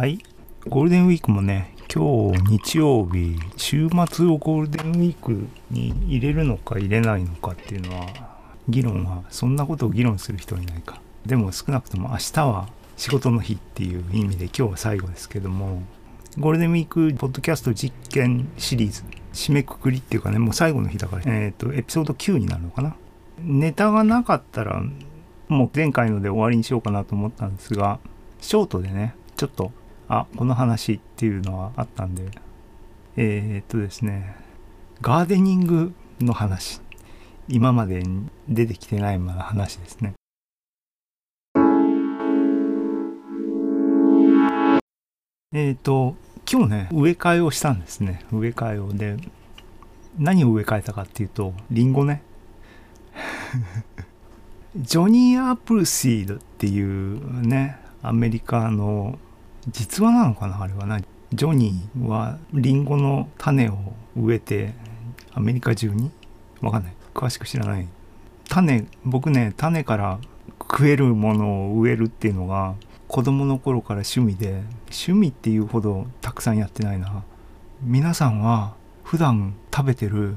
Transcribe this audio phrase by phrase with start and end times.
[0.00, 0.18] はい。
[0.66, 8.06] ゴールデンウィークもね、今日日曜日、週末をゴールデンウィークに入れるのか入れないのかっていうのは、
[8.66, 11.02] 議論は、そんなことを議論する人いないか。
[11.26, 15.82] でも少なくとも明日は仕事の日っていう意味で今日は最後ですけども、
[16.38, 19.02] ゴールデンウィークポッドキャスト実験シリーズ、
[19.34, 22.96] 締めくくりっていうかね、もう最後の日だから、えっ、ー、と、エピソード9になるのかな。
[23.38, 24.82] ネタがなかったら、
[25.48, 27.98] もう前回ので終わりにしようかなと思ったんですが、
[28.40, 29.72] ショートでね、ちょっと
[30.12, 32.32] あこの話っていうのはあったんで。
[33.16, 34.34] えー、っとですね。
[35.00, 36.80] ガーデニングの話。
[37.46, 38.02] 今まで
[38.48, 40.14] 出てきてない話ですね。
[45.52, 46.16] えっ、と
[46.50, 48.24] 今日ね植え替えをしたんですね。
[48.32, 49.16] 植え替えをで
[50.18, 52.22] 何を植え替えたかっていうとリンゴね。
[54.76, 59.16] ジョニー・アップルシードっていうねアメリカの
[59.68, 61.00] 実話なのかなあれはな。
[61.32, 63.76] ジョニーはリンゴの種を
[64.16, 64.74] 植えて
[65.32, 66.10] アメリカ中に？
[66.60, 66.94] わかんない。
[67.14, 67.86] 詳しく知らない。
[68.48, 70.18] 種僕ね種から
[70.60, 72.74] 食えるものを植えるっていうのが
[73.06, 77.22] 子供の頃から趣味で趣味っていうほどたくさんやってないな。
[77.82, 80.36] 皆さんは普段食べてる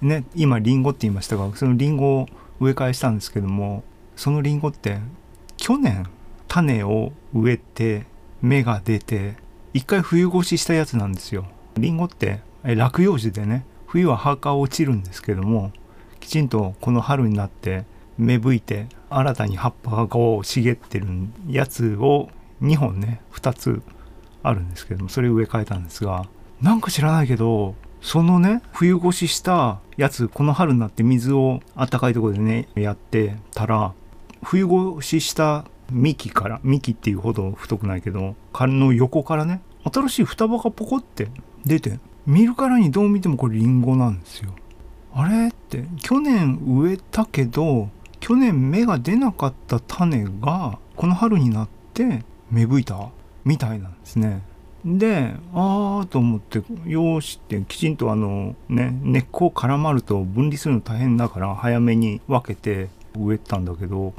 [0.00, 2.28] ね今リンゴって言いましたがそのリンゴを
[2.60, 3.84] 植え替えしたんですけども
[4.16, 4.98] そのリンゴって
[5.56, 6.06] 去年
[6.46, 8.06] 種を植えて
[8.42, 9.36] 芽が出て
[9.72, 11.46] 一回冬越ししたやつなんですよ。
[11.76, 15.72] りんごって落葉樹でね冬は葉が落ちるんですけども
[16.20, 17.84] きちんとこの春になって
[18.18, 21.06] 芽吹いて新たに葉っぱがこう茂ってる
[21.48, 22.28] やつを
[22.62, 23.82] 2本ね2つ
[24.42, 26.26] あるんですけどもそれ植え替えたんですが
[26.60, 33.92] なんか知らないけどそのね冬越ししたやつこの春になって水をあったかいとこでねやってたら
[34.42, 39.60] 冬越しした幹から幹っていうほど太くないけど彼の横からね
[39.92, 41.28] 新しい双葉がポコって
[41.64, 44.54] 出て見るからにどう見てもこれリンゴなんですよ。
[45.12, 47.88] あれって去年植えたけど
[48.20, 53.08] 去年芽が出なかった種がこの春になって芽吹いた
[53.44, 54.42] みたいなんですね。
[54.84, 64.14] でああと思ってよしってきちんとあのね根っこを絡まると分離するの大変だから早めに分けて植えたんだけど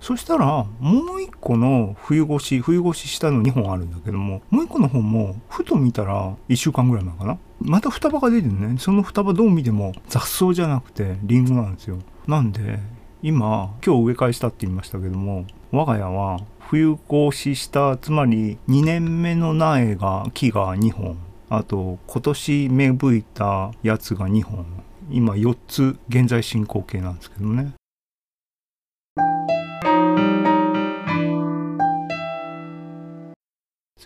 [0.00, 7.38] そしたら、もう一個の冬越し、冬越ししたの2本あるんだけども、もう一個の方も、ふと見たら1週間ぐらい前かな。
[7.60, 8.78] また双葉が出てるね。
[8.78, 11.98] その双葉どう見ても雑草じゃなくてリンゴなんですよ。
[12.26, 12.78] なんで、
[13.22, 21.18] 今、今日植え替えしたって言いましたけども、我が家は冬越しした、つまり2年目の苗が、木が2本、
[21.50, 24.64] あと今年芽吹いたやつが2本、
[25.10, 27.74] 今4つ現在進行形なんですけどね。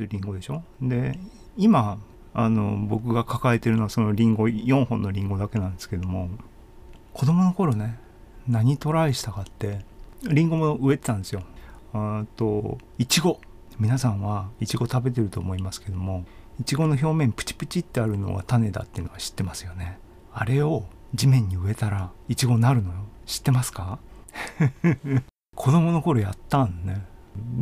[0.07, 0.63] リンゴでしょ？
[0.83, 1.19] で
[1.57, 1.99] 今
[2.33, 6.29] あの僕が抱えてるのはそのリンゴ4本のリンゴだけなんですけども
[7.13, 7.99] 子供の頃ね
[8.49, 9.85] 何トライしたかって
[10.25, 11.43] リンゴも植えてたんですよ。
[11.93, 13.39] あといちご
[13.79, 16.25] 皆さんはいちご食べてると思いますけども
[16.61, 19.99] いちごの表面プチプチってあるのが種だっていうのは知ってますよね。
[20.33, 20.85] あれを
[21.15, 22.97] 地面に植えたらいちごになるのよ。
[23.27, 23.99] 知ってますか？
[25.55, 27.07] 子供の頃やったんね。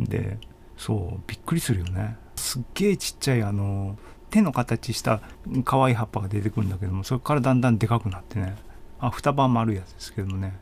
[0.07, 0.39] で
[0.77, 2.17] そうびっくりするよね。
[2.35, 3.97] すっげえちっちゃいあの
[4.29, 5.21] 手の形した
[5.63, 8.55] 可愛い葉っぱが出てくるんだけどもそれからだんだんでかくなってね。
[8.99, 10.57] あ双葉丸いやつですけどもね。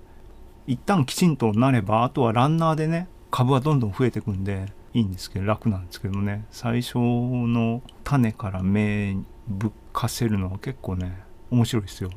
[0.67, 6.45] 一旦きちんとなればあとはランナーでね株はどんどん増えてくんでいいんですけど楽なんですけどもね。
[6.51, 9.15] 最初の種から芽
[9.47, 12.09] ぶっかせるのは結構ね面白いですよ。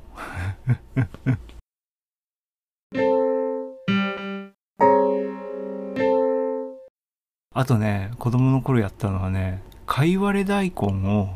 [7.55, 11.29] あとね、子供の頃やったのはね、かいわれ大根を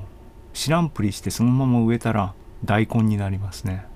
[0.53, 2.35] 知らんぷりしてそのまま植えたら
[2.65, 3.87] 大根になりますね。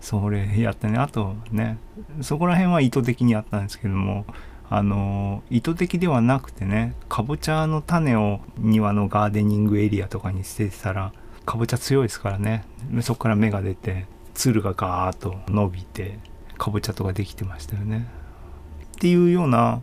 [0.00, 1.78] それやってね、あとね、
[2.20, 4.26] そこら辺は意図的にやったんですけども、
[4.68, 11.12] あの意図的ではなくてねかぼちゃの種を庭のガーデニングエリアとかに捨ててたら
[11.44, 12.64] かぼちゃ強いですからね
[13.02, 16.18] そこから芽が出てつるがガーッと伸びて
[16.58, 18.08] かぼちゃとかできてましたよね
[18.96, 19.82] っていうような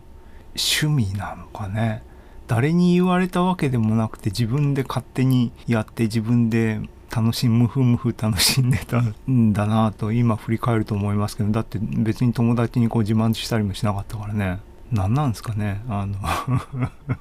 [0.56, 2.02] 趣味なのかね。
[2.46, 6.80] 誰に言われたわけでもなくて自分で勝手にやって自分で
[7.14, 14.60] 楽しむふむふ楽しんでたんだなと今振り返ると思いますけどだって別に友達にこう自慢したりもしなかったからね。
[14.92, 16.18] 何なんですかねあの。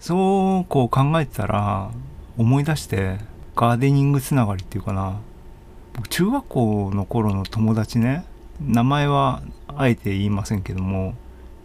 [0.00, 1.90] そうこう考えてたら
[2.36, 3.16] 思い出して
[3.56, 5.20] ガーデニングつながりっていうかな。
[5.94, 8.26] 僕中学校の頃の友達ね
[8.60, 11.14] 名前はあえて言いませんけども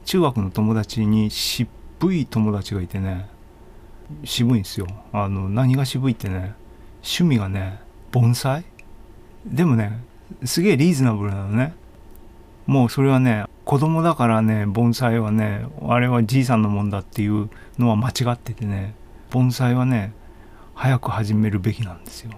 [0.06, 1.70] 中学の友達に渋
[2.14, 3.28] い友達がいてね
[4.24, 4.88] 渋いんですよ。
[5.14, 6.56] あの何が渋いってね
[7.04, 7.80] 趣味がね
[8.12, 8.66] 盆栽。
[9.46, 10.00] でもね
[10.46, 11.74] すげえリーズナブルなのね。
[12.66, 18.96] もうそれはね子供だからね盆栽はねあれはじいさんのもんだっていうのは間違っててね
[19.30, 20.14] 盆栽はね
[20.74, 22.32] 早く始めるべきなんですよ。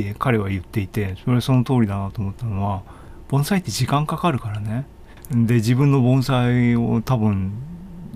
[0.00, 2.82] って彼は言っていてそれはその通りだなと思ったのは
[3.28, 4.86] 盆栽って時間かかるからね。
[5.30, 7.52] で自分の盆栽を多分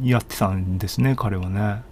[0.03, 1.83] やってたんですね彼はね。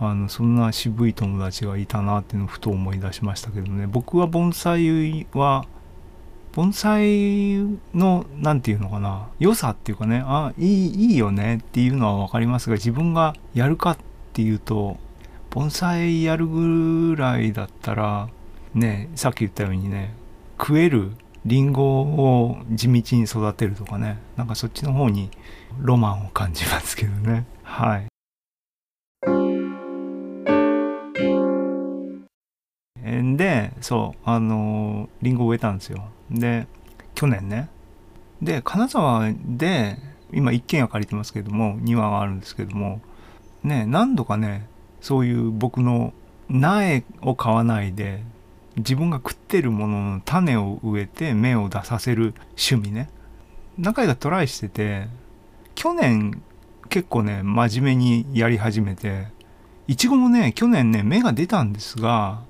[0.00, 3.88] あのそんな渋い友達がいたなっていうのをふと思い出しましたけどね。
[3.88, 5.66] 僕は盆栽は
[6.52, 7.58] 盆栽
[7.94, 13.98] の何て言うのかな良さっていうかねあいいいいよねっていうのは分かりますが自分がやるかっ
[14.32, 14.96] ていうと
[15.50, 18.28] 盆栽やるぐらいだったら
[18.74, 20.14] ねさっき言ったようにね
[20.58, 21.12] 食える
[21.44, 25.30] リンゴを地道に育てるとかねなんかそっちの方に
[25.80, 27.46] ロマンを感じますけどね。
[27.62, 28.06] はい。
[33.36, 36.08] でそうあのリンゴ植えたんですよ。
[36.30, 36.66] で
[37.14, 37.70] 去年ね。
[38.42, 39.96] で金沢で
[40.32, 43.00] 今一軒家借りてますけども庭があるんですけども
[43.62, 44.68] ね何度かね
[45.00, 46.12] そういう僕の
[46.48, 48.22] 苗を買わないで
[48.78, 53.10] 自分が食ってるものの種を植えて芽を出させる趣味ね。
[53.76, 55.06] 何回かトライしてて
[55.74, 56.42] 去年
[56.88, 59.28] 結構ね真面目にやり始めて
[59.86, 62.42] いちごもね去年ね芽が出たんですが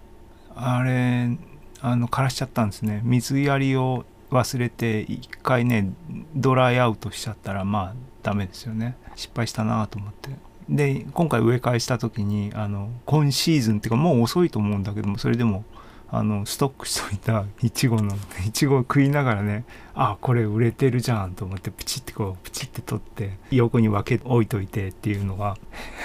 [0.54, 1.36] あれ
[1.80, 3.00] あの枯らしちゃったんですね。
[3.04, 5.92] 水やりを忘れて一回ね
[6.34, 8.96] ドライアウトしちゃったらまあダメですよね。
[9.14, 10.30] 失敗したなと思って。
[10.68, 15.64] で今回植え替えした時にあの今シーズンっていうかもう遅いと思うんだけどもそれでも
[16.10, 18.16] あのストックしといたいちごの
[18.46, 19.64] いちごを食いながらね
[19.94, 25.56] あこれ売れてるじゃんと思ってプチってこうプチって取って横に分け置いといてっていうのが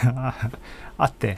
[0.98, 1.38] あって。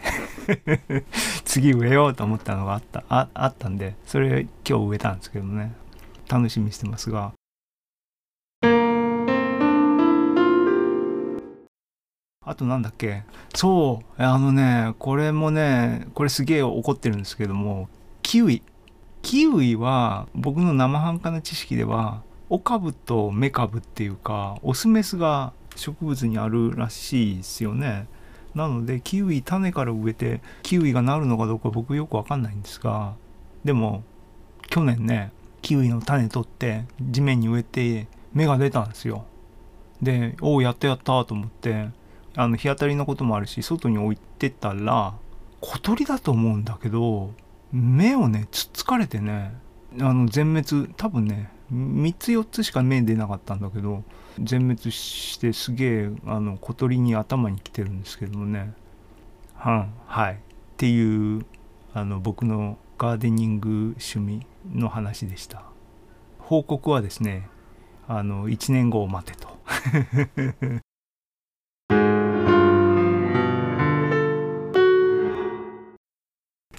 [1.45, 5.73] 次植えようと思ったのがあったああったんでそれ今日植えたんですけどもね。
[6.29, 7.31] 楽しみにしてますが。
[12.47, 13.23] あとなんだっけ？
[13.55, 17.89] そうあのねこれもねこれすげえ怒ってるんですけども
[18.25, 18.63] キウイ。
[19.21, 28.07] キウイは僕の生半可な知識ではオ株とメ株っていうかオスメスが植物にあるらしいですよね。
[28.55, 33.13] なのでキウイ種から植えてキウイがなるのかどうか僕よくわかんないんですが
[33.63, 34.03] でも
[34.69, 35.31] 去年ね
[35.61, 39.25] キウイの種取って地面に植えて芽が出たんですよ。
[40.01, 41.89] でおおやったやったと思って
[42.35, 45.13] あの日当たりのこともあるし外に置いてたら
[45.61, 47.29] 小鳥だと思うんだけど
[47.71, 49.53] 目をねつっつかれてね
[49.99, 54.03] あの全滅多分ね3つ4つしか目出なかったんだけど
[54.39, 58.73] 全滅してすげえあの小鳥に頭に来てるんですけどもね。
[59.55, 60.33] はんはい。
[60.33, 60.37] っ
[60.77, 61.45] ていう
[61.93, 65.63] あの僕のガーデニング趣味の話でした。
[66.39, 67.47] 報告はですね
[68.07, 69.57] あの1年後を待てと。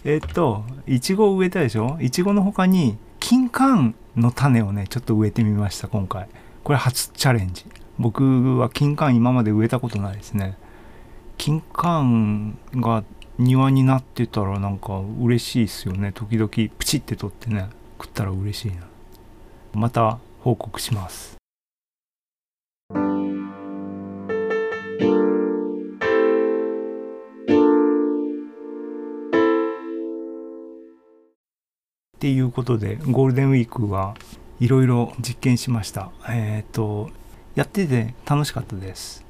[0.04, 1.98] えっといちごを植えたでしょ？
[2.00, 6.28] いちごの他に金柑の種をねちょっと植えてみました今回。
[6.62, 7.64] これ初チャレンジ。
[7.98, 10.56] 僕は金柑今まで植えたことないですね。
[11.38, 13.02] 金柑が
[13.38, 16.12] 庭になってたらなんか嬉しいですよね。
[16.12, 17.68] 時々プチって取ってね
[18.00, 18.86] 食ったら嬉しいな。
[19.74, 21.36] また報告します。
[32.26, 34.16] っていうことでゴールデンウィークは
[34.58, 36.10] いろいろ実験しました。
[36.28, 37.08] えっ、ー、と
[37.54, 39.24] やってて楽しかったです。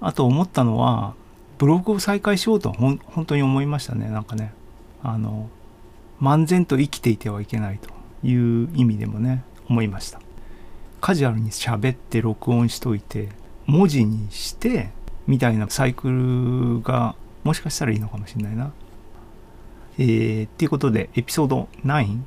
[0.00, 1.14] あと思ったのは
[1.58, 4.08] ブログを再開しようとほ本当に思いましたね。
[4.08, 4.52] なんかね
[5.02, 5.50] あの
[6.22, 7.90] 漫然と生きていてはいけないと
[8.24, 10.20] いう意味でもね思いました。
[11.00, 13.30] カジュアルに喋って録音しといて
[13.66, 14.90] 文字にして
[15.26, 18.72] みたいなサイクルがもしかしたらいいのかもしれないな。
[19.98, 22.18] えー、っていうことで、エピソード9、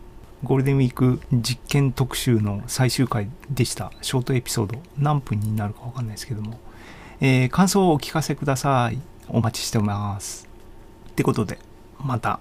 [0.44, 3.92] ゴールデンウィーク実験特集の最終回でした。
[4.01, 6.60] ショートエピソード、何分になるかわかんないですけども、
[7.22, 9.00] えー、感想をお聞かせください。
[9.28, 10.50] お待ちしております。
[11.10, 11.60] ってことで、
[12.04, 12.40] また。